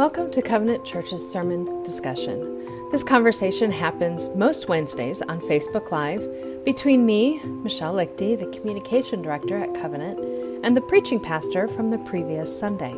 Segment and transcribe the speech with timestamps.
[0.00, 2.88] Welcome to Covenant Church's sermon discussion.
[2.90, 6.26] This conversation happens most Wednesdays on Facebook Live
[6.64, 10.18] between me, Michelle Leichty, the communication director at Covenant,
[10.64, 12.94] and the preaching pastor from the previous Sunday.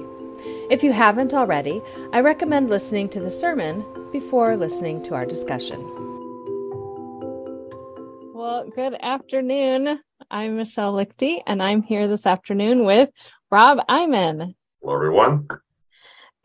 [0.71, 5.81] If you haven't already, I recommend listening to the sermon before listening to our discussion.
[8.33, 9.99] Well, good afternoon.
[10.31, 13.11] I'm Michelle Leichty, and I'm here this afternoon with
[13.51, 14.55] Rob Iman.
[14.81, 15.49] Hello, everyone.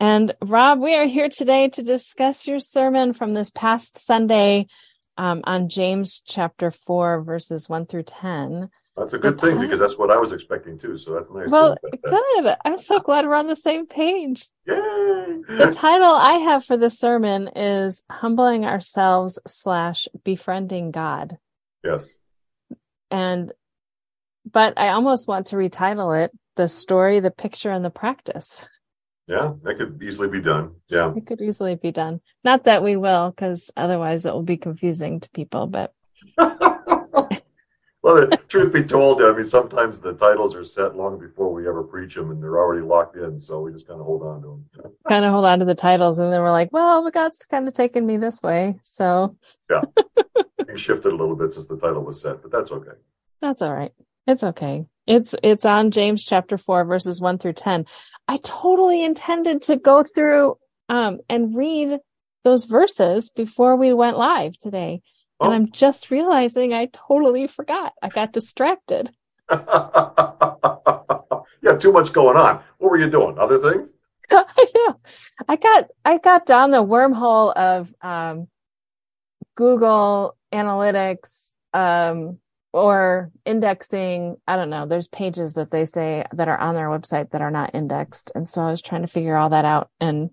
[0.00, 4.68] And Rob, we are here today to discuss your sermon from this past Sunday
[5.16, 8.70] um, on James chapter 4, verses 1 through 10.
[8.96, 10.98] That's a good thing because that's what I was expecting too.
[10.98, 11.48] So that's nice.
[11.48, 12.56] Well, good.
[12.64, 14.46] I'm so glad we're on the same page.
[14.66, 14.74] Yay!
[14.76, 21.38] The title I have for the sermon is Humbling Ourselves slash Befriending God.
[21.84, 22.04] Yes.
[23.10, 23.52] And,
[24.50, 28.68] but I almost want to retitle it The Story, the Picture, and the Practice.
[29.28, 30.76] Yeah, that could easily be done.
[30.88, 31.12] Yeah.
[31.14, 32.20] It could easily be done.
[32.44, 35.92] Not that we will, because otherwise it will be confusing to people, but.
[36.38, 36.56] well,
[38.02, 41.82] the truth be told, I mean, sometimes the titles are set long before we ever
[41.82, 43.38] preach them and they're already locked in.
[43.38, 44.92] So we just kind of hold on to them.
[45.06, 46.18] kind of hold on to the titles.
[46.18, 48.80] And then we're like, well, God's kind of taken me this way.
[48.82, 49.36] So.
[49.70, 49.82] yeah.
[50.66, 52.96] we shifted a little bit since the title was set, but that's okay.
[53.42, 53.92] That's all right.
[54.26, 54.86] It's okay.
[55.06, 57.86] It's it's on James chapter 4 verses 1 through 10.
[58.28, 61.98] I totally intended to go through um and read
[62.44, 65.02] those verses before we went live today.
[65.40, 65.46] Oh.
[65.46, 67.92] And I'm just realizing I totally forgot.
[68.02, 69.10] I got distracted.
[69.50, 69.56] you
[71.64, 72.62] have too much going on.
[72.78, 73.38] What were you doing?
[73.38, 73.88] Other things?
[74.30, 75.00] I know.
[75.48, 78.48] I got I got down the wormhole of um
[79.54, 82.38] Google Analytics um
[82.72, 84.86] or indexing i don't know.
[84.86, 88.32] There's pages that they say that are on their website that are not indexed.
[88.34, 89.90] And so i was trying to figure all that out.
[90.00, 90.30] And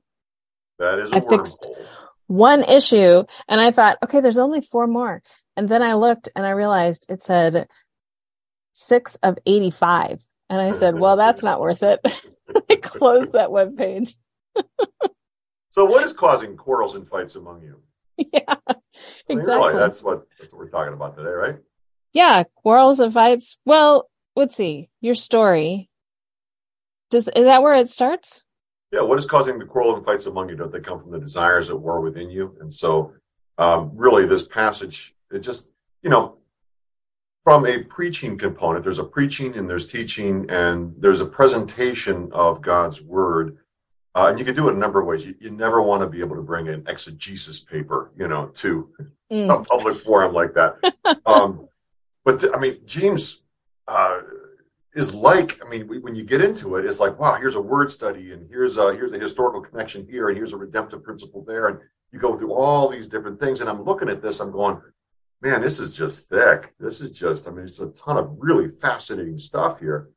[0.80, 1.66] that is I fixed
[2.28, 3.24] one issue.
[3.48, 5.22] And i thought okay there's only four more.
[5.56, 7.68] And then i looked and i realized it said
[8.74, 10.20] six of 85
[10.50, 12.00] and i said well that's not worth it.
[12.70, 14.16] I closed that web page.
[15.72, 17.82] So what is causing quarrels and fights among you?
[18.34, 18.56] Yeah
[19.30, 19.74] exactly.
[19.78, 21.56] that's what that's what we're talking about today right
[22.16, 23.58] yeah, quarrels and fights.
[23.66, 24.90] Well, let's see.
[25.02, 25.90] Your story.
[27.12, 28.42] Does is that where it starts?
[28.92, 30.56] Yeah, what is causing the quarrels and fights among you?
[30.56, 32.56] Don't they come from the desires that war within you?
[32.62, 33.12] And so,
[33.58, 35.66] um, really, this passage, it just,
[36.02, 36.38] you know,
[37.44, 42.62] from a preaching component, there's a preaching and there's teaching and there's a presentation of
[42.62, 43.58] God's word.
[44.16, 45.26] Uh, and you can do it a number of ways.
[45.26, 48.90] You, you, never want to be able to bring an exegesis paper, you know, to
[49.30, 49.54] mm.
[49.54, 50.78] a public forum like that.
[51.26, 51.68] Um,
[52.26, 53.42] but I mean, James
[53.88, 54.20] uh,
[54.96, 57.92] is like, I mean, when you get into it, it's like, wow, here's a word
[57.92, 61.68] study, and here's a here's a historical connection here, and here's a redemptive principle there,
[61.68, 61.80] and
[62.12, 63.60] you go through all these different things.
[63.60, 64.82] And I'm looking at this, I'm going,
[65.42, 66.74] man, this is just thick.
[66.80, 70.10] This is just, I mean, it's a ton of really fascinating stuff here.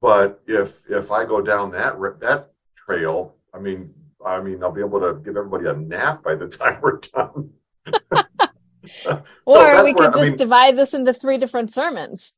[0.00, 3.94] But if if I go down that that trail, I mean,
[4.24, 7.50] I mean, I'll be able to give everybody a nap by the time we're done.
[9.44, 12.32] or we could just I mean, divide this into three different sermons.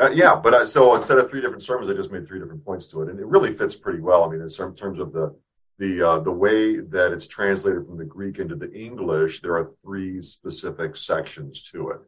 [0.00, 2.64] Uh, yeah, but I, so instead of three different sermons, I just made three different
[2.64, 4.24] points to it, and it really fits pretty well.
[4.24, 5.34] I mean, in terms of the
[5.78, 9.72] the uh, the way that it's translated from the Greek into the English, there are
[9.84, 12.00] three specific sections to it.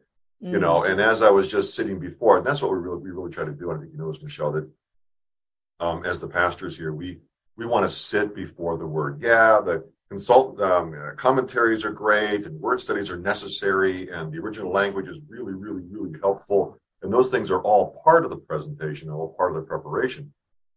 [0.43, 0.51] Mm.
[0.51, 3.11] You know, and as I was just sitting before, and that's what we really we
[3.11, 3.71] really try to do.
[3.71, 4.69] I think you know this, Michelle, that
[5.79, 7.19] um, as the pastors here, we
[7.55, 9.21] we want to sit before the Word.
[9.21, 14.37] Yeah, the consult um, uh, commentaries are great and word studies are necessary and the
[14.37, 16.77] original language is really really really helpful.
[17.01, 20.33] And those things are all part of the presentation all part of the preparation.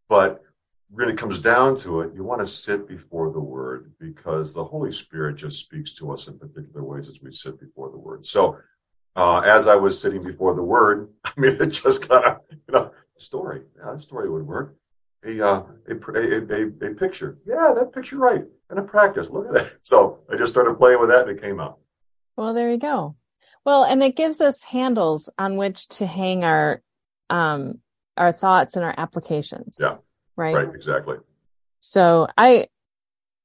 [0.08, 0.42] But
[0.90, 4.64] when it comes down to it you want to sit before the word because the
[4.64, 8.26] holy spirit just speaks to us in particular ways as we sit before the word.
[8.26, 8.58] So
[9.16, 12.74] uh, as i was sitting before the word i mean it just kind of you
[12.74, 14.76] know story yeah, that story would work
[15.24, 19.26] a, uh, a, a, a, a picture yeah that picture right and a practice.
[19.30, 19.72] Look at that.
[19.82, 21.78] So I just started playing with that and it came out.
[22.36, 23.16] Well, there you go.
[23.64, 26.82] Well, and it gives us handles on which to hang our
[27.28, 27.80] um
[28.16, 29.78] our thoughts and our applications.
[29.80, 29.96] Yeah.
[30.36, 30.54] Right.
[30.54, 31.16] Right, exactly.
[31.80, 32.68] So I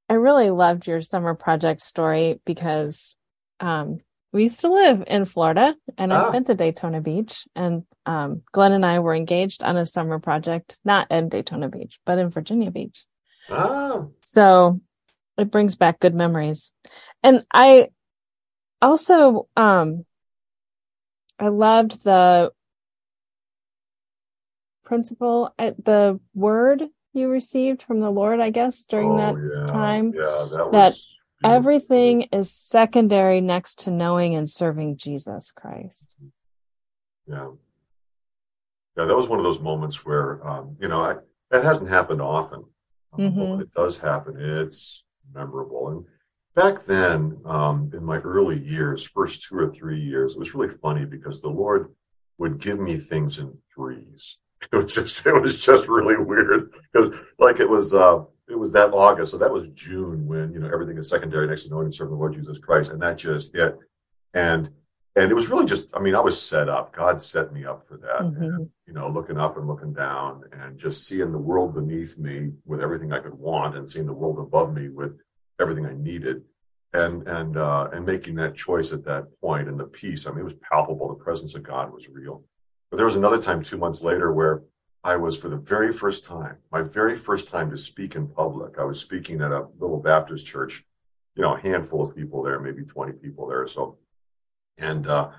[0.07, 3.16] I really loved your summer project story because
[3.60, 4.00] um
[4.36, 6.32] we used to live in Florida and I've ah.
[6.32, 10.78] been to Daytona Beach and um Glenn and I were engaged on a summer project,
[10.84, 13.06] not in Daytona Beach, but in Virginia Beach.
[13.50, 14.08] Ah.
[14.20, 14.82] So
[15.38, 16.72] it brings back good memories.
[17.24, 17.88] And I
[18.82, 20.06] also, um,
[21.40, 22.52] I loved the
[24.84, 26.84] principle at uh, the word
[27.14, 30.12] you received from the Lord, I guess, during Oh, that yeah, time?
[30.14, 31.14] Yeah, that, that was
[31.45, 36.15] Everything is secondary next to knowing and serving Jesus Christ.
[37.27, 37.50] Yeah.
[38.97, 41.15] Yeah, that was one of those moments where, um, you know, I,
[41.51, 42.59] that hasn't happened often.
[43.13, 43.50] Um, But Mhm.
[43.51, 45.03] when it does happen, it's
[45.33, 45.89] memorable.
[45.89, 46.06] And
[46.56, 50.74] back then, um, in my early years, first two or three years, it was really
[50.81, 51.94] funny because the Lord
[52.38, 54.38] would give me things in threes.
[54.71, 58.71] It was just, it was just really weird because, like, it was, uh, it was
[58.71, 61.86] that August, so that was June when you know everything is secondary next to knowing
[61.86, 63.77] and serving the Lord Jesus Christ, and that just hit.
[64.33, 64.69] And
[65.18, 66.94] and it was really just, I mean, I was set up.
[66.94, 68.19] God set me up for that.
[68.19, 68.56] Mhm.
[68.56, 72.51] And, you know, looking up and looking down and just seeing the world beneath me
[72.65, 75.18] with everything I could want and seeing the world above me with
[75.57, 76.44] everything I needed.
[76.91, 80.25] And, and, uh, and making that choice at that point and the peace.
[80.25, 81.09] I mean, it was palpable.
[81.09, 82.44] The presence of God was real.
[82.89, 84.63] But there was another time two months later where
[85.06, 88.80] I was for the very first time, my very first time to speak in public.
[88.80, 90.84] I was speaking at a little Baptist church,
[91.36, 94.00] you know, a handful of people there, maybe 20 people there or so.
[94.80, 95.30] And, uh,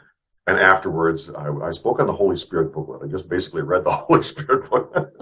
[0.47, 3.03] and afterwards, I, I spoke on the Holy Spirit booklet.
[3.03, 4.95] I just basically read the Holy Spirit book.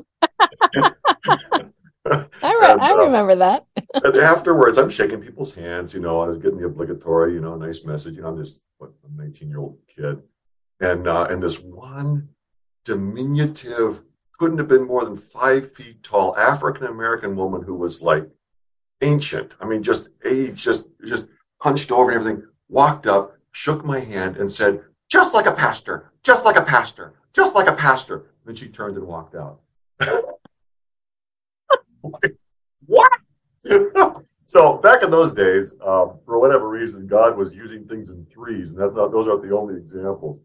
[2.06, 3.64] I, re- And, I uh, remember that.
[4.04, 5.94] and afterwards, I'm shaking people's hands.
[5.94, 8.16] You know, I was getting the obligatory, you know, nice message.
[8.16, 10.20] You know, I'm just what, a 19 year old kid,
[10.80, 12.28] and uh, and this one
[12.84, 14.02] diminutive,
[14.38, 18.28] couldn't have been more than five feet tall African American woman who was like
[19.00, 19.54] ancient.
[19.60, 21.24] I mean, just age, just just
[21.58, 22.46] hunched over and everything.
[22.68, 27.14] Walked up, shook my hand, and said, "Just like a pastor, just like a pastor,
[27.32, 29.60] just like a pastor." Then she turned and walked out.
[32.86, 33.10] What?
[34.46, 38.68] so back in those days, um, for whatever reason, God was using things in threes,
[38.68, 40.40] and that's not; those aren't the only examples.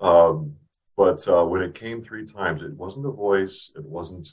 [0.00, 0.54] Um,
[0.96, 3.70] but uh, when it came three times, it wasn't a voice.
[3.76, 4.28] It wasn't.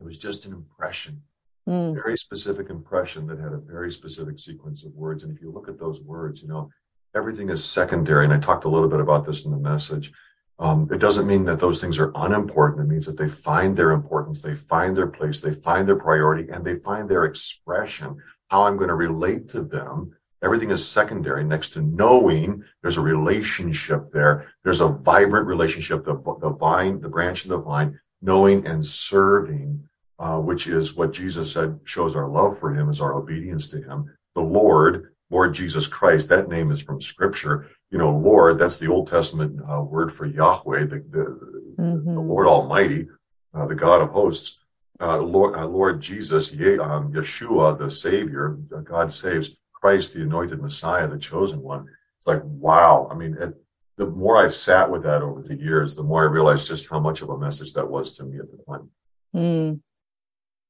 [0.00, 1.22] It was just an impression,
[1.68, 1.94] Mm.
[1.94, 5.22] very specific impression that had a very specific sequence of words.
[5.22, 6.70] And if you look at those words, you know,
[7.14, 8.24] everything is secondary.
[8.24, 10.10] And I talked a little bit about this in the message.
[10.58, 12.80] Um, it doesn't mean that those things are unimportant.
[12.80, 16.50] It means that they find their importance, they find their place, they find their priority,
[16.50, 18.16] and they find their expression.
[18.48, 20.16] How I'm going to relate to them.
[20.42, 21.44] Everything is secondary.
[21.44, 24.48] Next to knowing, there's a relationship there.
[24.64, 26.04] There's a vibrant relationship.
[26.04, 29.82] The, the vine, the branch of the vine, knowing and serving,
[30.18, 33.82] uh, which is what Jesus said shows our love for Him, is our obedience to
[33.82, 34.06] Him.
[34.34, 38.86] The Lord, Lord Jesus Christ, that name is from Scripture you know, Lord, that's the
[38.86, 42.04] Old Testament uh, word for Yahweh, the, the, Mhm.
[42.04, 43.08] the Lord Almighty,
[43.54, 44.56] uh, the God of hosts.
[45.00, 49.50] Uh, Lord, uh, Lord Jesus, Ye, um, Yeshua, the Savior, uh, God saves,
[49.80, 51.86] Christ, the anointed Messiah, the chosen one.
[52.18, 53.08] It's like, wow.
[53.10, 53.54] I mean, it,
[53.96, 57.00] the more I've sat with that over the years, the more I realized just how
[57.00, 58.90] much of a message that was to me at the time,
[59.34, 59.80] Mm.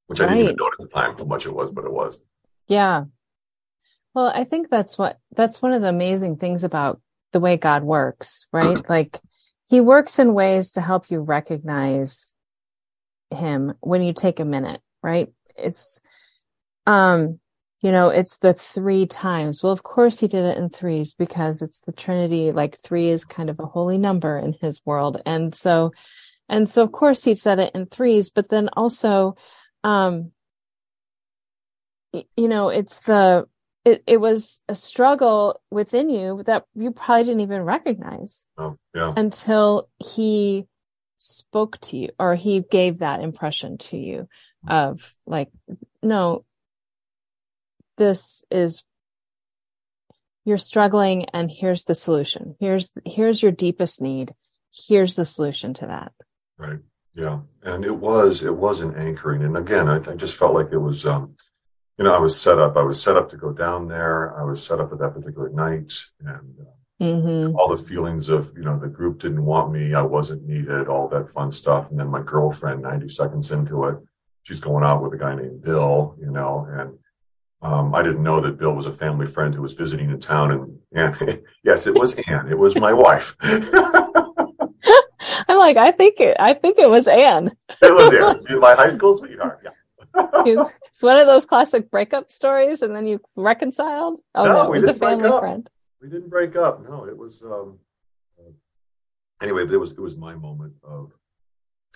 [0.06, 0.56] which I didn't even Right.
[0.58, 2.18] know at the time how much it was, but it was.
[2.68, 3.04] Yeah.
[4.14, 7.00] Well, I think that's what that's one of the amazing things about
[7.32, 8.78] the way God works, right?
[8.88, 9.18] like
[9.68, 12.32] he works in ways to help you recognize
[13.30, 15.32] him when you take a minute, right?
[15.56, 16.00] It's
[16.86, 17.38] um
[17.82, 19.62] you know, it's the three times.
[19.62, 22.52] Well, of course he did it in threes because it's the Trinity.
[22.52, 25.20] Like three is kind of a holy number in his world.
[25.24, 25.92] And so,
[26.48, 29.36] and so of course he said it in threes, but then also,
[29.82, 30.32] um,
[32.12, 33.46] you know, it's the,
[33.84, 39.14] it, it was a struggle within you that you probably didn't even recognize Oh, yeah.
[39.16, 40.66] until he
[41.16, 44.28] spoke to you or he gave that impression to you
[44.68, 45.48] of like,
[46.02, 46.44] no,
[48.00, 48.82] this is
[50.46, 52.56] you're struggling and here's the solution.
[52.58, 54.34] Here's, here's your deepest need.
[54.72, 56.12] Here's the solution to that.
[56.56, 56.78] Right.
[57.14, 57.40] Yeah.
[57.62, 59.44] And it was, it was an anchoring.
[59.44, 61.36] And again, I, I just felt like it was, um,
[61.98, 62.78] you know, I was set up.
[62.78, 64.34] I was set up to go down there.
[64.40, 67.56] I was set up at that particular night and uh, Mm-hmm.
[67.56, 69.94] all the feelings of, you know, the group didn't want me.
[69.94, 71.90] I wasn't needed, all that fun stuff.
[71.90, 73.96] And then my girlfriend, 90 seconds into it,
[74.42, 76.98] she's going out with a guy named Bill, you know, and
[77.62, 80.50] um, I didn't know that Bill was a family friend who was visiting in town.
[80.50, 80.78] And,
[81.20, 82.48] and yes, it was Ann.
[82.48, 83.34] It was my wife.
[83.40, 87.50] I'm like, I think it, I think it was Anne.
[87.82, 89.60] It was Ann, my high school sweetheart.
[89.62, 89.70] Yeah.
[90.46, 94.20] It's one of those classic breakup stories and then you reconciled.
[94.34, 95.68] Oh No, no, it was a family friend.
[96.00, 96.82] We didn't break up.
[96.88, 97.34] No, it was.
[97.44, 97.78] Um,
[98.38, 98.50] uh,
[99.42, 101.12] anyway, it was it was my moment of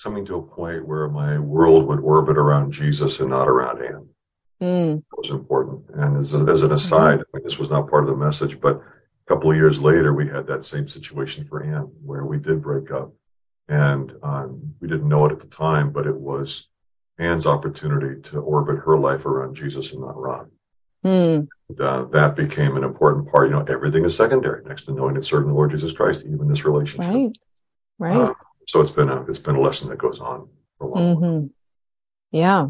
[0.01, 4.09] coming to a point where my world would orbit around Jesus and not around Anne.
[4.65, 5.85] Mm, That was important.
[5.95, 8.61] And as, a, as an aside, I mean, this was not part of the message,
[8.61, 12.39] but a couple of years later, we had that same situation for Anne, where we
[12.39, 13.13] did break up,
[13.69, 16.67] and um, we didn't know it at the time, but it was
[17.19, 20.51] Anne's opportunity to orbit her life around Jesus and not Ron.
[21.05, 21.49] Mm.
[21.69, 23.49] And, uh, that became an important part.
[23.49, 26.49] You know, everything is secondary next to knowing and serving the Lord Jesus Christ, even
[26.49, 27.13] this relationship.
[27.13, 27.39] Right.
[27.99, 28.17] Right.
[28.17, 28.35] Uh,
[28.67, 31.47] so it's been a it's been a lesson that goes on for a long hmm
[32.31, 32.69] Yeah.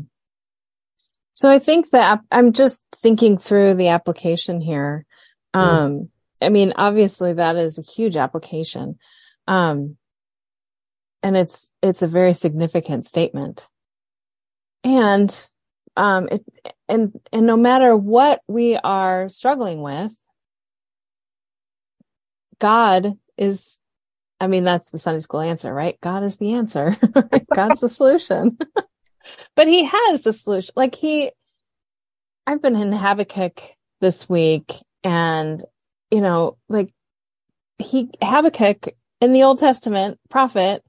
[1.45, 5.05] So I think that I'm just thinking through the application here.
[5.53, 6.09] Um,
[6.41, 8.99] I mean, obviously that is a huge application.
[9.47, 9.99] Um,
[11.23, 13.69] and it's, it's a very significant statement.
[14.85, 15.39] And,
[15.99, 16.47] um, it,
[16.89, 20.15] and, and no matter what we are struggling with,
[22.59, 23.81] God is,
[24.41, 26.01] I mean, that's the Sunday school answer, right?
[26.01, 26.97] God is the answer.
[27.55, 28.57] God's the solution.
[29.57, 30.73] but he has the solution.
[30.77, 31.31] Like he,
[32.47, 33.61] I've been in Habakkuk
[34.01, 35.63] this week and,
[36.11, 36.93] you know, like
[37.79, 38.89] he, Habakkuk
[39.21, 40.83] in the Old Testament prophet,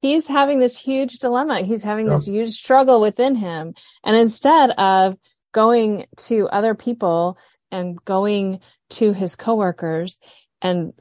[0.00, 1.60] he's having this huge dilemma.
[1.60, 2.14] He's having Yeah.
[2.14, 3.74] this huge struggle within him.
[4.04, 5.16] And instead of
[5.52, 7.38] going to other people
[7.70, 10.18] and going to his coworkers
[10.60, 10.92] and,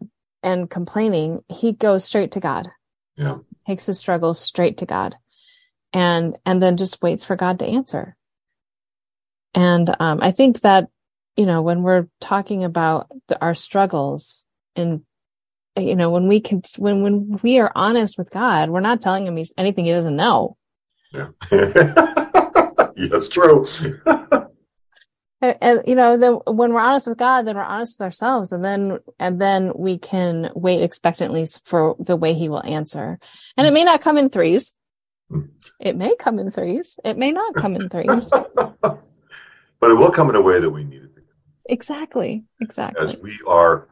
[0.43, 2.67] and complaining, he goes straight to God
[3.15, 3.38] Yeah.
[3.65, 5.15] takes his struggle straight to God
[5.93, 8.15] and, and then just waits for God to answer.
[9.53, 10.88] And, um, I think that,
[11.36, 14.43] you know, when we're talking about the, our struggles
[14.75, 15.01] and,
[15.77, 19.27] you know, when we can, when, when we are honest with God, we're not telling
[19.27, 20.57] him he's anything he doesn't know.
[21.13, 21.27] Yeah.
[22.95, 23.67] yes, true.
[25.41, 28.51] And, and, you know, then when we're honest with God, then we're honest with ourselves
[28.51, 33.19] and then, and then we can wait expectantly for the way he will answer.
[33.57, 34.75] And it may not come in threes.
[35.79, 37.00] It may come in threes.
[37.03, 38.29] It may not come in threes.
[38.81, 41.21] but it will come in a way that we need it to
[41.65, 42.43] Exactly.
[42.59, 43.13] Exactly.
[43.13, 43.88] As we are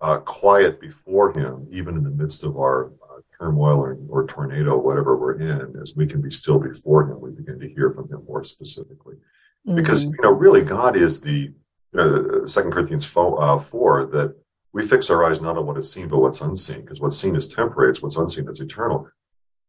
[0.00, 4.76] uh, quiet before him, even in the midst of our uh, turmoil or, or tornado,
[4.76, 8.08] whatever we're in, as we can be still before him, we begin to hear from
[8.10, 9.16] him more specifically.
[9.64, 10.10] Because, Mhm.
[10.10, 11.52] you know, really God is the,
[11.92, 14.36] you know, Second Corinthians 4, uh, 4, that
[14.74, 16.82] we fix our eyes not on what is seen, but what's unseen.
[16.82, 19.08] Because what's seen is temporary, it's what's unseen that's eternal.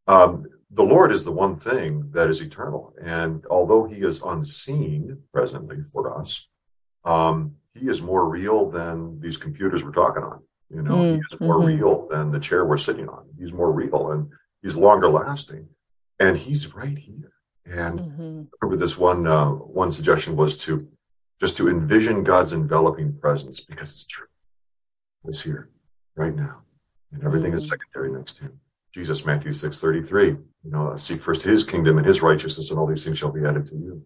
[0.08, 2.94] Um, the Lord is the one thing that is eternal.
[3.04, 6.46] And although he is unseen presently for us,
[7.06, 10.42] um, he is more real than these computers we're talking on.
[10.70, 11.66] You know, he is more Mhm.
[11.78, 13.28] real than the chair we're sitting on.
[13.38, 14.30] He's more real and
[14.62, 15.68] he's longer lasting.
[16.20, 17.32] And he's right here.
[17.66, 18.48] And Mhm.
[18.62, 20.88] remember this one uh, one suggestion was to
[21.40, 24.28] just to envision God's enveloping presence because it's true.
[25.26, 25.70] It's here
[26.16, 26.62] right now.
[27.12, 27.70] And everything is Mhm.
[27.70, 28.60] secondary next to him.
[28.96, 30.30] Jesus, Matthew six thirty three.
[30.30, 33.46] You know, seek first his kingdom and his righteousness, and all these things shall be
[33.46, 34.02] added to you.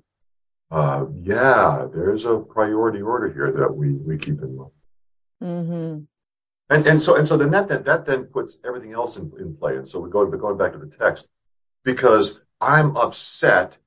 [0.72, 4.72] Uh, yeah, there's a priority order here that we we keep in mind.
[5.44, 6.00] Mm-hmm.
[6.72, 9.56] And and so and so then that that, that then puts everything else in, in
[9.56, 9.78] play.
[9.78, 11.28] And so we go going back to the text
[11.84, 13.78] because I'm upset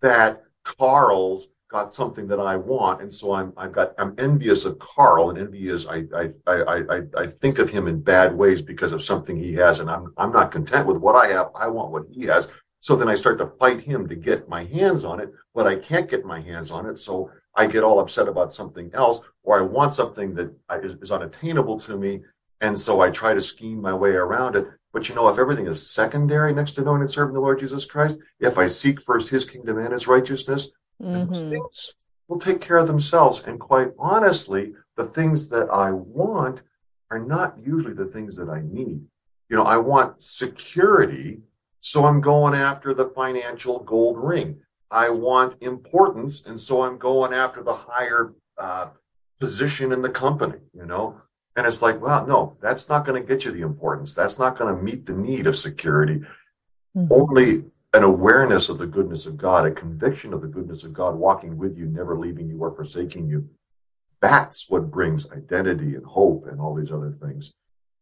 [0.00, 4.78] that Carl's got something that I want, and so I'm I've got I'm envious of
[4.78, 8.62] Carl, and envy is I I I I I think of him in bad ways
[8.62, 11.48] because of something he has, and I'm I'm not content with what I have.
[11.56, 12.46] I want what he has.
[12.80, 15.76] So then I start to fight him to get my hands on it, but I
[15.76, 16.98] can't get my hands on it.
[16.98, 20.52] So I get all upset about something else, or I want something that
[20.82, 22.22] is, is unattainable to me.
[22.60, 24.66] And so I try to scheme my way around it.
[24.92, 27.84] But you know, if everything is secondary next to knowing and serving the Lord Jesus
[27.84, 30.68] Christ, if I seek first his kingdom and his righteousness,
[31.02, 31.50] Mhm.
[31.50, 31.92] things
[32.28, 33.42] will take care of themselves.
[33.46, 36.60] And quite honestly, the things that I want
[37.10, 39.04] are not usually the things that I need.
[39.48, 41.42] You know, I want security,
[41.80, 44.60] so I'm going after the financial gold ring.
[44.90, 48.88] I want importance, and so I'm going after the higher uh,
[49.40, 51.20] position in the company, you know?
[51.56, 54.14] And it's like, well, no, that's not going to get you the importance.
[54.14, 56.22] That's not going to meet the need of security.
[56.96, 57.08] Mhm.
[57.10, 57.64] Only
[57.94, 61.58] an awareness of the goodness of God, a conviction of the goodness of God walking
[61.58, 63.48] with you, never leaving you or forsaking you.
[64.22, 67.52] That's what brings identity and hope and all these other things.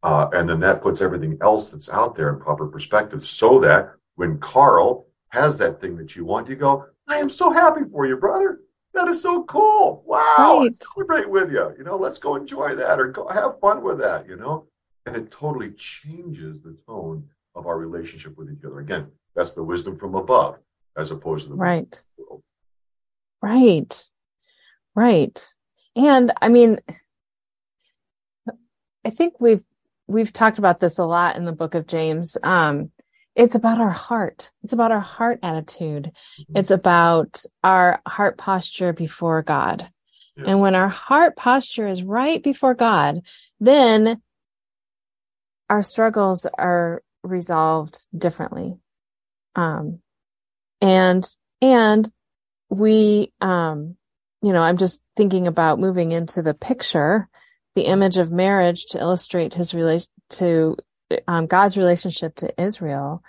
[0.02, 3.92] Uh, and then that puts everything else that's out there in proper perspective so that
[4.14, 8.06] when Carl has that thing that you want, you go, I am so happy for
[8.06, 8.60] you, brother.
[8.94, 10.02] That is so cool.
[10.06, 10.60] Wow.
[10.60, 10.76] Right.
[10.94, 11.74] Celebrate with you.
[11.78, 14.66] You know, let's go enjoy that or go have fun with that, you know?
[15.06, 18.80] And it totally changes the tone of our relationship with each other.
[18.80, 20.56] Again, that's the wisdom from above
[20.96, 21.82] as opposed to the Right.
[21.90, 22.42] wisdom of the world.
[23.42, 24.08] Right.
[24.94, 25.54] Right.
[25.96, 26.78] And I mean,
[29.04, 29.62] I think we've,
[30.08, 32.36] we've talked about this a lot in the book of James.
[32.42, 32.90] Um,
[33.36, 34.50] it's about our heart.
[34.62, 36.12] It's about our heart attitude.
[36.38, 36.58] Mhm.
[36.58, 39.90] It's about our heart posture before God.
[40.36, 40.44] Yeah.
[40.48, 43.22] And when our heart posture is right before God,
[43.60, 44.20] then
[45.70, 48.78] our struggles are resolved differently.
[49.54, 50.00] Um,
[50.80, 51.26] and
[51.62, 52.10] And
[52.70, 53.96] we, um,
[54.42, 57.28] you know, I'm just thinking about moving into the picture,
[57.74, 60.76] the image of marriage to illustrate his relation to
[61.26, 63.22] um, God's relationship to Israel.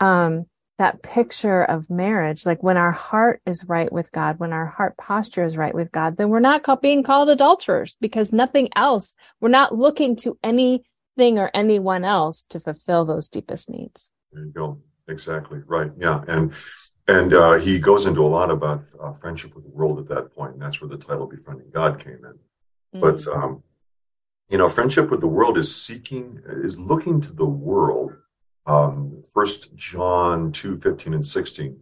[0.00, 0.46] Um,
[0.78, 4.96] that picture of marriage, like when our heart is right with God, when our heart
[4.98, 9.48] posture is right with God, then we're not being called adulterers because nothing else, we're
[9.48, 14.10] not looking to anything or anyone else to fulfill those deepest needs.
[14.32, 14.78] There you go.
[15.08, 15.60] Exactly.
[15.66, 15.90] Right.
[15.98, 16.22] Yeah.
[16.26, 16.52] And,
[17.08, 20.34] and, uh, he goes into a lot about uh, friendship with the world at that
[20.34, 23.00] point, and that's where the title Befriending God came in.
[23.00, 23.00] Mm.
[23.00, 23.62] But, um,
[24.48, 28.12] you know, friendship with the world is seeking, is looking to the world
[28.66, 31.78] um, First John two fifteen and sixteen,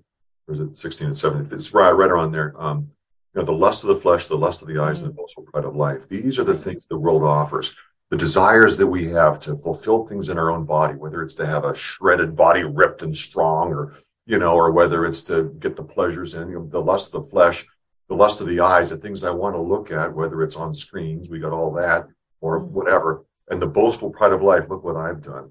[0.46, 1.58] or is it sixteen and seventeen?
[1.58, 2.54] It's right right around there.
[2.60, 2.90] Um,
[3.34, 5.06] you know, the lust of the flesh, the lust of the eyes, mm-hmm.
[5.06, 6.02] and the boastful pride of life.
[6.08, 7.72] These are the things the world offers.
[8.14, 11.46] The desires that we have to fulfill things in our own body, whether it's to
[11.46, 13.94] have a shredded body ripped and strong, or
[14.24, 17.12] you know, or whether it's to get the pleasures in you know, the lust of
[17.12, 17.66] the flesh,
[18.08, 20.74] the lust of the eyes, the things I want to look at, whether it's on
[20.74, 22.06] screens, we got all that,
[22.40, 22.72] or mm-hmm.
[22.72, 24.64] whatever, and the boastful pride of life.
[24.68, 25.50] Look what I've done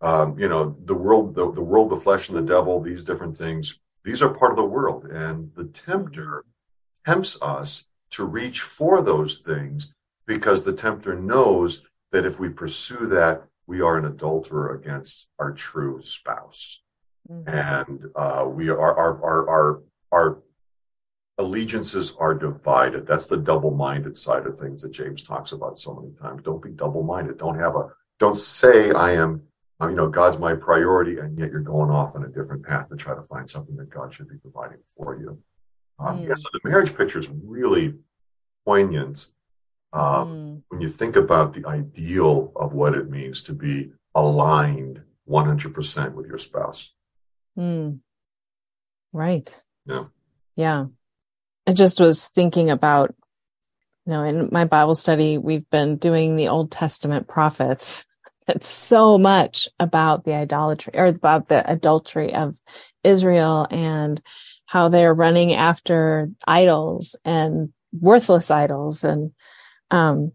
[0.00, 3.36] um, you know, the world, the, the world, the flesh and the devil, these different
[3.36, 5.06] things, these are part of the world.
[5.06, 6.44] And the tempter
[7.04, 9.88] tempts us to reach for those things
[10.26, 11.82] because the tempter knows
[12.12, 16.80] that if we pursue that, we are an adulterer against our true spouse.
[17.30, 17.48] Mm-hmm.
[17.48, 19.82] And uh, we are, our, our, our,
[20.12, 20.38] our
[21.38, 23.06] allegiances are divided.
[23.06, 26.42] That's the double minded side of things that James talks about so many times.
[26.44, 27.38] Don't be double minded.
[27.38, 29.42] Don't have a, don't say I am
[29.82, 32.96] you know, God's my priority, and yet you're going off on a different path to
[32.96, 35.38] try to find something that God should be providing for you.
[35.98, 36.28] Um, mm.
[36.28, 37.94] Yeah, so the marriage picture is really
[38.64, 39.26] poignant
[39.92, 40.62] um, mm.
[40.68, 46.26] when you think about the ideal of what it means to be aligned 100% with
[46.26, 46.90] your spouse.
[47.58, 48.00] Mm.
[49.12, 49.62] Right.
[49.86, 50.04] Yeah.
[50.56, 50.86] Yeah.
[51.66, 53.14] I just was thinking about,
[54.06, 58.04] you know, in my Bible study, we've been doing the Old Testament prophets
[58.48, 62.54] it's so much about the idolatry or about the adultery of
[63.02, 64.20] Israel and
[64.66, 69.32] how they're running after idols and worthless idols and
[69.90, 70.32] um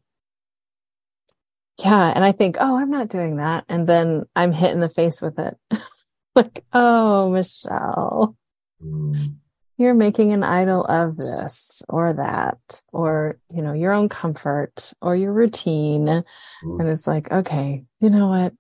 [1.78, 4.90] yeah and i think oh i'm not doing that and then i'm hit in the
[4.90, 5.58] face with it
[6.36, 8.36] like oh michelle
[8.84, 9.36] mm
[9.82, 15.16] you're making an idol of this or that, or, you know, your own comfort or
[15.16, 16.06] your routine.
[16.06, 16.80] Mm.
[16.80, 18.54] And it's like, okay, you know what?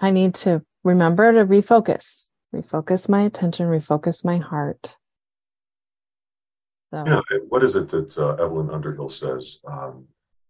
[0.00, 4.96] I need to remember to refocus, refocus my attention, refocus my heart.
[6.94, 7.04] So.
[7.06, 7.38] Yeah.
[7.48, 9.58] What is it that uh, Evelyn Underhill says?
[9.66, 10.06] Um,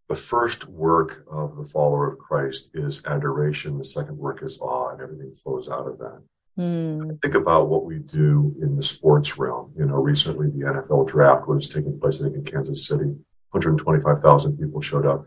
[0.09, 3.79] the first work of the follower of Christ is adoration.
[3.79, 6.23] The second work is awe, and everything flows out of that.
[6.59, 7.21] Mm.
[7.23, 9.73] Think about what we do in the sports realm.
[9.79, 13.17] You know, recently the NFL draft was taking place, I think, in Kansas City.
[13.51, 15.27] 125,000 people showed up,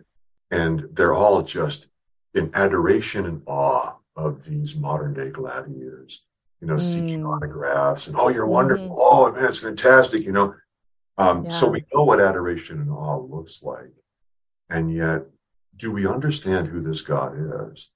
[0.51, 1.87] and they're all just
[2.33, 6.21] in adoration and awe of these modern day gladiators.
[6.61, 6.93] You know, mm.
[6.93, 8.89] seeking autographs and oh, you're wonderful.
[8.89, 8.95] Mm.
[8.97, 10.23] Oh man, it's fantastic.
[10.23, 10.55] You know,
[11.17, 11.59] um, yeah.
[11.59, 13.91] so we know what adoration and awe looks like,
[14.69, 15.23] and yet,
[15.77, 17.87] do we understand who this God is?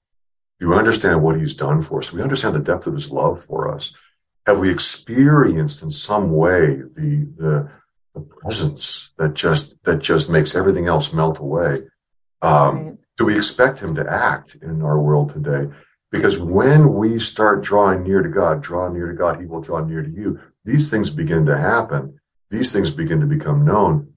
[0.60, 2.10] Do we understand what he's done for us?
[2.10, 3.92] Do we understand the depth of his love for us?
[4.46, 7.70] Have we experienced in some way the, the,
[8.14, 11.82] the presence that just, that just makes everything else melt away?
[12.42, 12.96] Um, right.
[13.18, 15.72] Do we expect him to act in our world today?
[16.10, 19.84] Because when we start drawing near to God, draw near to God, he will draw
[19.84, 20.38] near to you.
[20.64, 22.20] These things begin to happen.
[22.52, 24.12] These things begin to become known.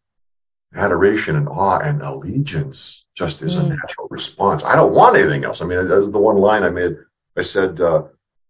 [0.76, 3.62] Adoration and awe and allegiance just is mm.
[3.62, 4.62] a natural response.
[4.62, 5.62] I don't want anything else.
[5.62, 6.98] I mean, that was the one line I made.
[7.38, 8.04] I said uh,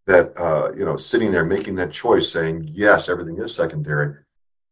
[0.07, 4.15] that uh, you know, sitting there making that choice, saying yes, everything is secondary.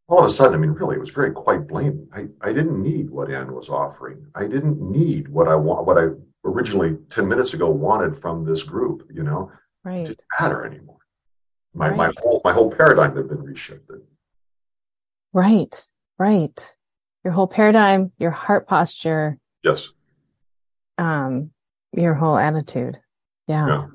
[0.07, 2.09] All of a sudden, I mean, really, it was very quite blatant.
[2.11, 4.25] I, I didn't need what Ann was offering.
[4.33, 6.07] I didn't need what I want, what I
[6.43, 9.07] originally ten minutes ago wanted from this group.
[9.13, 9.51] You know,
[9.83, 9.99] right.
[9.99, 10.97] it didn't matter anymore.
[11.75, 11.97] My right.
[11.97, 14.01] my whole my whole paradigm had been reshifted.
[15.33, 16.75] Right, right.
[17.23, 19.87] Your whole paradigm, your heart posture, Yes.
[20.97, 21.51] Um,
[21.93, 22.99] your whole attitude.
[23.47, 23.67] Yeah.
[23.67, 23.87] Yeah.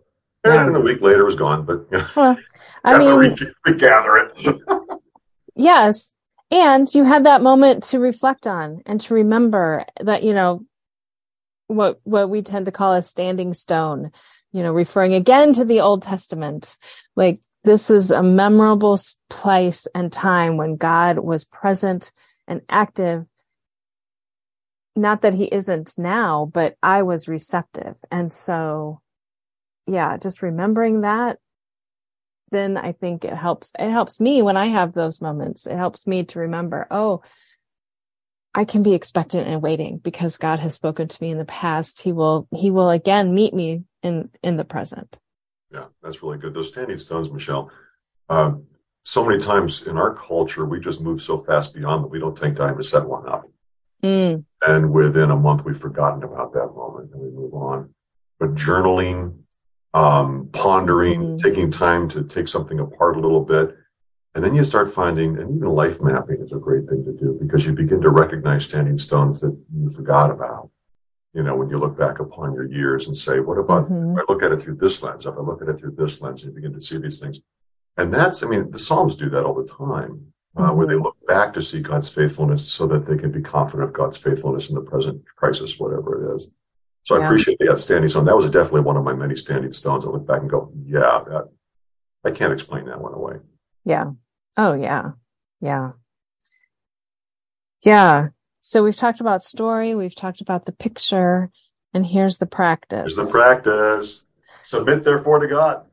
[0.45, 0.67] yeah.
[0.67, 2.37] And a week later was gone, but well,
[2.85, 4.61] I mean, regather it.
[5.55, 6.15] yes.
[6.51, 10.65] And you had that moment to reflect on and to remember that, you know,
[11.67, 14.11] what, what we tend to call a standing stone,
[14.53, 16.79] you know, referring again to the Old Testament.
[17.15, 22.13] Like this is a memorable place and time when God was present
[22.47, 23.27] and active
[24.97, 27.95] not that he isn't now, but I was receptive.
[28.11, 29.01] And so,
[29.87, 31.39] yeah, just remembering that
[32.51, 33.73] then I think it helps.
[33.79, 35.67] It helps me when I have those moments.
[35.67, 37.21] It helps me to remember, oh,
[38.55, 42.01] I can be expectant and waiting because God has spoken to me in the past.
[42.01, 45.19] He will, he will again meet me in, in the present.
[45.73, 46.55] Yeah, that's really good.
[46.55, 47.71] Those standing stones, Michelle.
[48.29, 48.65] Um,
[49.05, 52.37] so many times in our culture, we just move so fast beyond that we don't
[52.37, 53.45] take time to set one up.
[54.03, 54.45] Mm.
[54.67, 57.93] And within a month, we've forgotten about that moment and we move on.
[58.39, 59.37] But journaling,
[59.95, 61.43] um, pondering, mm.
[61.43, 63.77] taking time to take something apart a little bit,
[64.35, 67.37] and then you start finding, and even life mapping is a great thing to do
[67.41, 70.71] because you begin to recognize standing stones that you forgot about.
[71.35, 74.19] You know, when you look back upon your years and say, what about, mm-hmm.
[74.19, 76.21] if I look at it through this lens, if I look at it through this
[76.21, 77.39] lens, you begin to see these things.
[77.97, 80.77] And that's, I mean, the Psalms do that all the time, uh, mm-hmm.
[80.77, 81.05] where they mm-hmm.
[81.05, 84.69] look back to see God's faithfulness so that they can be confident of God's faithfulness
[84.69, 86.47] in the present crisis, whatever it is.
[87.05, 87.23] So yeah.
[87.23, 88.25] I appreciate the outstanding stone.
[88.25, 90.05] That was definitely one of my many standing stones.
[90.05, 91.49] I look back and go, yeah, that,
[92.25, 93.37] I can't explain that one away.
[93.85, 94.13] Yeah.
[94.57, 95.13] Oh, yeah.
[95.61, 95.93] Yeah.
[97.83, 98.29] Yeah.
[98.61, 101.51] So we've talked about story, we've talked about the picture,
[101.95, 103.15] and here's the practice.
[103.15, 104.23] Here's the practice.
[104.65, 105.85] Submit therefore to God.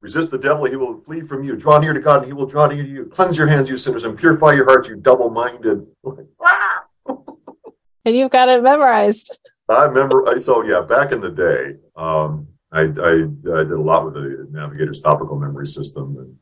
[0.00, 1.56] Resist the devil, he will flee from you.
[1.56, 3.06] Draw near to God, and he will draw near to you.
[3.06, 5.86] Cleanse your hands, you sinners, and purify your hearts, you double minded.
[7.06, 9.38] and you've got it memorized.
[9.68, 14.04] I remember, so yeah, back in the day, um, I, I, I, did a lot
[14.04, 16.36] with the Navigator's topical memory system, and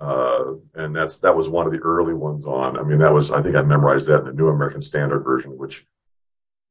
[0.00, 2.78] uh, and that's that was one of the early ones on.
[2.78, 5.56] I mean, that was I think I memorized that in the New American Standard version,
[5.56, 5.84] which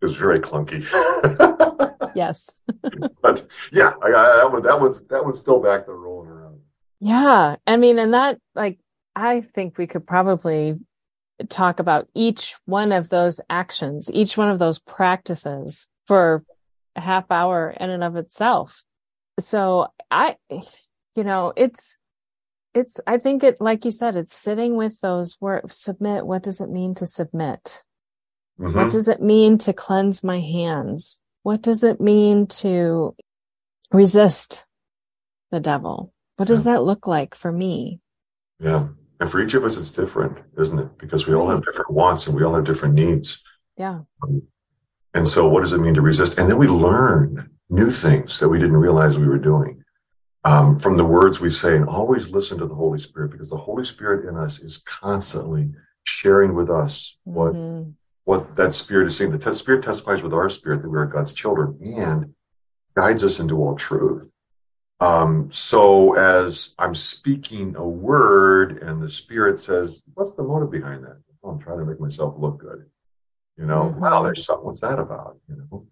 [0.01, 0.85] is very clunky.
[2.15, 2.49] yes,
[3.21, 6.59] but yeah, I, I, that was that was that one's still back there rolling around.
[6.99, 8.79] Yeah, I mean, and that like
[9.15, 10.79] I think we could probably
[11.49, 16.43] talk about each one of those actions, each one of those practices for
[16.95, 18.83] a half hour in and of itself.
[19.39, 21.97] So I, you know, it's,
[22.75, 26.27] it's, I think it, like you said, it's sitting with those words, submit.
[26.27, 27.83] What does it mean to submit?
[28.59, 28.77] Mm-hmm.
[28.77, 31.17] What does it mean to cleanse my hands?
[31.43, 33.15] What does it mean to
[33.91, 34.65] resist
[35.51, 36.13] the devil?
[36.35, 36.73] What does yeah.
[36.73, 38.01] that look like for me?
[38.59, 38.87] Yeah.
[39.21, 40.97] And for each of us, it's different, isn't it?
[40.97, 43.41] Because we all have different wants and we all have different needs.
[43.77, 44.01] Yeah.
[44.21, 44.41] Um,
[45.13, 46.33] and so, what does it mean to resist?
[46.37, 49.81] And then we learn new things that we didn't realize we were doing
[50.45, 51.75] um, from the words we say.
[51.75, 55.71] And always listen to the Holy Spirit because the Holy Spirit in us is constantly
[56.05, 57.89] sharing with us what mm-hmm.
[58.23, 59.31] what that Spirit is saying.
[59.31, 62.33] The te- Spirit testifies with our spirit that we are God's children and
[62.95, 64.29] guides us into all truth.
[65.01, 71.03] Um, so as I'm speaking a word and the spirit says, what's the motive behind
[71.03, 71.17] that?
[71.43, 72.85] Oh, I'm trying to make myself look good.
[73.57, 73.99] You know, mm-hmm.
[73.99, 75.37] wow, there's something, what's that about?
[75.49, 75.87] You know?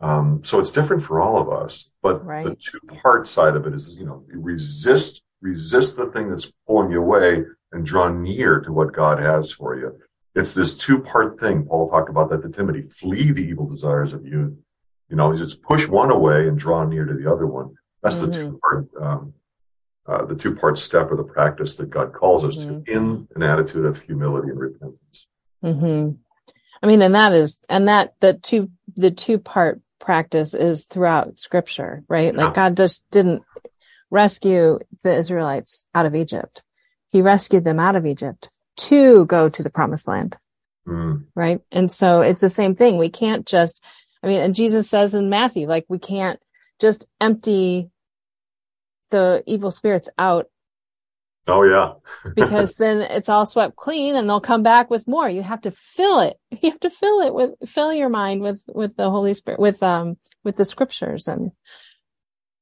[0.00, 2.44] Um, so it's different for all of us, but right.
[2.44, 6.90] the two part side of it is, you know, resist, resist the thing that's pulling
[6.90, 9.98] you away and draw near to what God has for you.
[10.34, 11.64] It's this two part thing.
[11.64, 12.82] Paul talked about that to Timothy.
[12.88, 14.54] Flee the evil desires of youth.
[15.10, 17.74] You know, just push one away and draw near to the other one.
[18.02, 18.30] That's mm-hmm.
[18.30, 19.34] the two part, um,
[20.06, 22.84] uh, the two part step of the practice that God calls us mm-hmm.
[22.84, 25.26] to in an attitude of humility and repentance.
[25.64, 26.12] Mm-hmm.
[26.82, 31.38] I mean, and that is, and that the two, the two part practice is throughout
[31.38, 32.34] scripture, right?
[32.34, 32.44] Yeah.
[32.44, 33.42] Like God just didn't
[34.10, 36.62] rescue the Israelites out of Egypt.
[37.08, 40.36] He rescued them out of Egypt to go to the promised land.
[40.86, 41.26] Mm.
[41.34, 41.60] Right.
[41.70, 42.96] And so it's the same thing.
[42.96, 43.82] We can't just,
[44.22, 46.40] I mean, and Jesus says in Matthew, like we can't
[46.80, 47.90] just empty
[49.10, 50.46] the evil spirits out.
[51.48, 51.94] Oh yeah.
[52.36, 55.28] because then it's all swept clean and they'll come back with more.
[55.28, 56.36] You have to fill it.
[56.60, 59.80] You have to fill it with, fill your mind with, with the Holy Spirit, with,
[59.82, 61.52] um, with the scriptures and,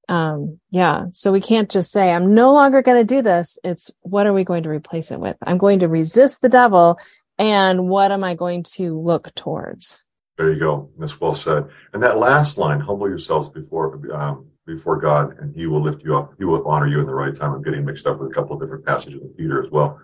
[0.08, 1.06] um, yeah.
[1.12, 3.58] So we can't just say, I'm no longer going to do this.
[3.64, 5.36] It's what are we going to replace it with?
[5.42, 6.98] I'm going to resist the devil.
[7.38, 10.04] And what am I going to look towards?
[10.36, 10.90] There you go.
[10.98, 11.68] That's well said.
[11.92, 16.16] And that last line, humble yourselves before um, before God, and He will lift you
[16.16, 16.34] up.
[16.38, 17.52] He will honor you in the right time.
[17.52, 20.00] I'm getting mixed up with a couple of different passages of Peter as well.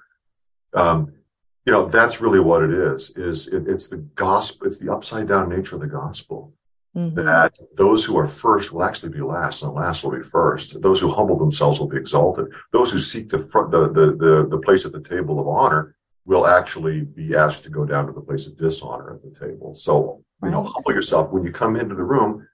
[0.75, 1.13] Um,
[1.67, 3.11] you know, that's really what it is.
[3.17, 4.67] Is it, it's the gospel?
[4.67, 6.55] It's the upside down nature of the gospel.
[6.97, 7.17] Mm-hmm.
[7.25, 10.81] That those who are first will actually be last, and last will be first.
[10.83, 12.47] Those who humble themselves will be exalted.
[12.73, 15.97] Those who seek the front, the, the the the place at the table of honor
[16.27, 19.75] will actually be asked to go down to the place of dishonor at the table.
[19.75, 20.53] So, you right.
[20.53, 21.33] know, humble yourself.
[21.33, 22.47] When you come into the room,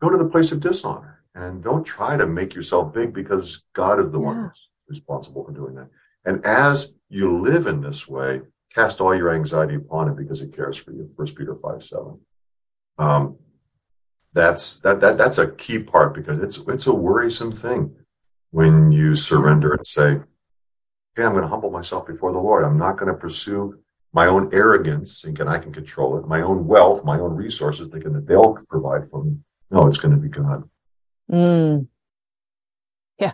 [0.00, 4.00] go to the place of dishonor and don't try to make yourself big because God
[4.00, 4.24] is the yeah.
[4.24, 5.88] one who's responsible for doing that.
[6.24, 8.40] And as you live in this way,
[8.74, 11.10] cast all your anxiety upon him because he cares for you.
[11.16, 12.20] First Peter 5 7.
[12.98, 13.36] Um,
[14.32, 17.94] that's that that that's a key part because it's it's a worrisome thing
[18.50, 22.64] when you surrender and say, "Okay, I'm going to humble myself before the Lord.
[22.64, 23.78] I'm not going to pursue
[24.12, 28.12] my own arrogance, thinking I can control it, my own wealth, my own resources, thinking
[28.12, 29.36] that they'll provide for me.
[29.70, 30.68] No, it's going to be God."
[31.30, 31.88] Mm.
[33.18, 33.32] Yeah,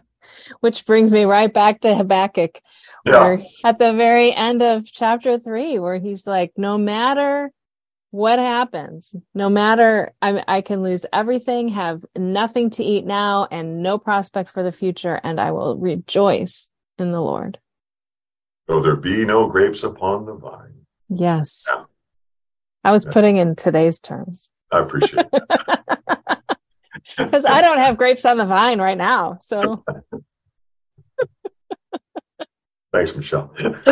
[0.61, 2.61] which brings me right back to Habakkuk,
[3.05, 3.21] Yeah.
[3.21, 7.51] where at the very end of chapter three, where he's like, "No matter."
[8.15, 13.83] what happens no matter I, I can lose everything have nothing to eat now and
[13.83, 17.59] no prospect for the future and i will rejoice in the lord
[18.69, 20.85] Though there be no grapes upon the vine.
[21.09, 21.85] yes Yeah.
[22.85, 23.13] i was Yeah.
[23.13, 25.43] putting in today's terms I appreciate it.
[27.43, 29.85] because i don't have grapes on the vine right now so.
[32.93, 33.53] Thanks, Michelle.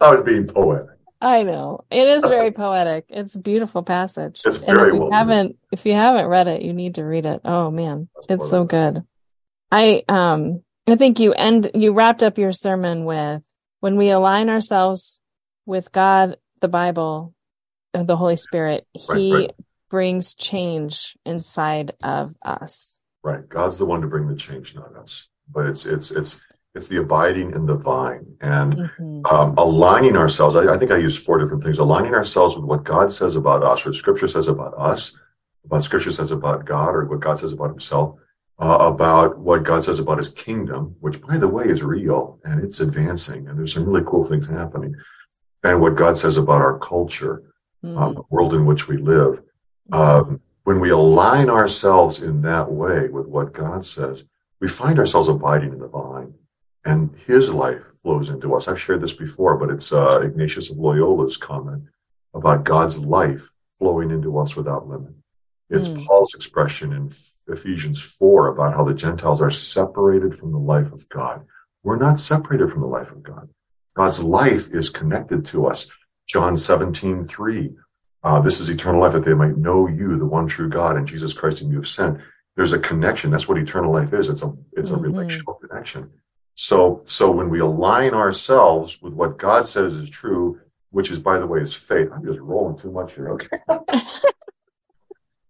[0.00, 0.88] I was being poetic.
[1.20, 1.84] i know.
[1.90, 3.04] It is very poetic.
[3.08, 4.40] It's a beautiful passage.
[4.44, 7.26] It's and if you well haven't if you haven't read it you need to read
[7.26, 7.42] it.
[7.44, 8.08] Oh man.
[8.28, 9.02] That's it's so good.
[9.70, 13.42] I um i think you end you wrapped up your sermon with
[13.80, 15.20] when we align ourselves
[15.66, 17.34] with god the bible
[17.92, 19.50] and the holy spirit Right, he right.
[19.90, 23.46] Brings change inside of us Right.
[23.48, 25.24] God's the one to bring the change, not us.
[25.52, 26.36] But it's it's it's
[26.74, 29.30] it's the abiding in the vine and Mhm.
[29.30, 30.54] um, aligning ourselves.
[30.54, 31.78] I, I think I use four different things.
[31.78, 35.12] Aligning ourselves with what God says about us, what Scripture says about us,
[35.62, 38.14] what Scripture says about God, or what God says about Himself,
[38.62, 42.62] uh, about what God says about His kingdom, which, by the way, is real and
[42.64, 44.94] it's advancing, and there's some really cool things happening,
[45.64, 47.42] and what God says about our culture,
[47.84, 48.14] um, Mhm.
[48.14, 49.42] the world in which we live.
[49.92, 54.22] Um, when we align ourselves in that way with what God says,
[54.60, 56.34] we find ourselves abiding in the vine,
[56.84, 58.68] and His life flows into us.
[58.68, 61.84] I've shared this before, but it's uh, Ignatius of Loyola's comment
[62.34, 63.42] about God's life
[63.78, 65.12] flowing into us without limit.
[65.70, 66.06] It's Mm.
[66.06, 67.12] Paul's expression in
[67.46, 71.46] Ephesians 4 about how the Gentiles are separated from the life of God.
[71.82, 73.48] We're not separated from the life of God.
[73.96, 75.86] God's life is connected to us.
[76.26, 77.70] John 17, 3.
[78.24, 81.06] Uh, this is eternal life that they might know you, the one true God, and
[81.06, 82.18] Jesus Christ whom you have sent.
[82.56, 83.30] There's a connection.
[83.30, 84.28] That's what eternal life is.
[84.28, 85.02] It's a it's a Mhm.
[85.02, 86.10] relational connection.
[86.56, 90.58] So so when we align ourselves with what God says is true,
[90.90, 92.08] which is by the way is faith.
[92.12, 93.28] I'm just rolling too much here.
[93.30, 93.48] Okay.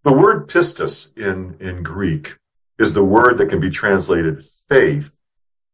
[0.03, 2.35] the word pistis in in Greek
[2.77, 5.11] is the word that can be translated faith.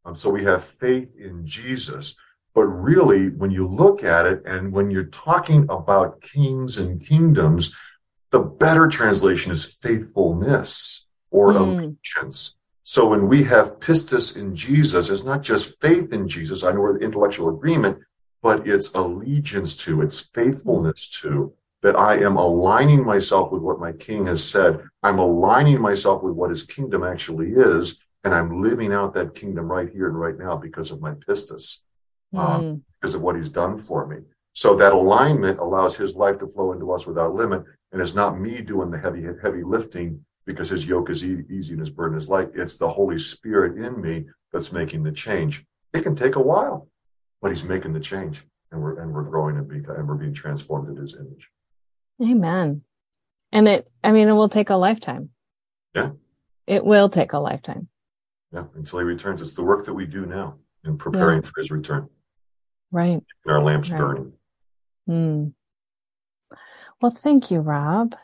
[0.06, 2.16] Um, so we have faith in Jesus.
[2.56, 7.74] But really, when you look at it, and when you're talking about kings and kingdoms,
[8.32, 11.60] the better translation is faithfulness or Mm.
[11.60, 12.56] allegiance.
[12.86, 16.64] So when we have pistis in Jesus, it's not just faith in Jesus.
[16.64, 17.98] I know we're intellectual agreement,
[18.42, 23.92] but it's allegiance to, it's faithfulness to, that I am aligning myself with what my
[23.92, 24.80] king has said.
[25.04, 29.70] I'm aligning myself with what his kingdom actually is, and I'm living out that kingdom
[29.70, 31.78] right here and right now because of my pistis
[32.38, 32.82] um, Mm.
[33.02, 34.18] because of what he's done for me.
[34.54, 38.40] So that alignment allows his life to flow into us without limit, and it's not
[38.40, 42.30] me doing the heavy heavy lifting because his yoke is easy and his burden is
[42.30, 42.50] light.
[42.56, 45.64] It's the Holy Spirit in me that's making the change.
[45.94, 46.88] It can take a while,
[47.42, 50.34] but he's making the change, and we're and we're growing and, be, and we're being
[50.34, 51.50] transformed in his image.
[52.24, 52.82] amen
[53.52, 55.30] and it i mean it will take a lifetime
[55.94, 56.12] Yeah.
[56.68, 57.90] it will take a lifetime
[58.54, 59.42] Yeah, until he returns.
[59.42, 62.08] It's the work that we do now in preparing for his return,
[62.96, 64.00] right our lamps Right.
[64.00, 64.34] burning.
[65.10, 65.54] Mm.
[67.02, 68.16] Well, thank you, Rob.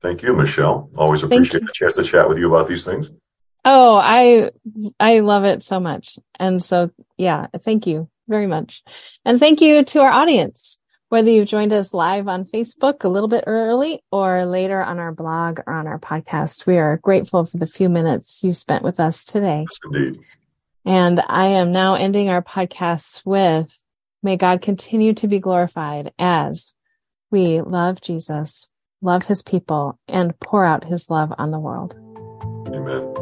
[0.00, 0.90] Thank you, Michelle.
[0.96, 3.08] Always appreciate the chance to chat with you about these things.
[3.64, 4.50] Oh, I
[4.98, 6.18] I love it so much.
[6.38, 8.82] And so yeah, thank you very much.
[9.24, 10.78] And thank you to our audience.
[11.08, 15.12] Whether you've joined us live on Facebook a little bit early or later on our
[15.12, 18.98] blog or on our podcast, we are grateful for the few minutes you spent with
[18.98, 19.66] us today.
[19.68, 20.20] Yes, indeed.
[20.84, 23.78] And I am now ending our podcasts with
[24.22, 26.72] may God continue to be glorified as
[27.30, 28.68] we love Jesus,
[29.00, 31.94] love his people, and pour out his love on the world.
[32.68, 33.21] Amen.